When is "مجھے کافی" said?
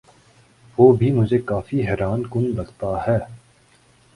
1.11-1.81